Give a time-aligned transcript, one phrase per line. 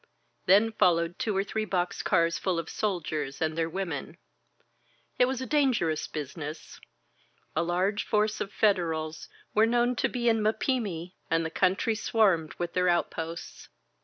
[0.47, 4.17] Then followed two or three box cars full of soldiers and their women.
[5.19, 6.79] It was a dangerous business.
[7.55, 12.55] A large force of Federals were known to be in Mapimi, and the country swarmed
[12.55, 13.69] with their outposts.